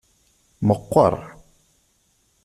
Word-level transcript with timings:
Meqqeṛ. 0.67 1.15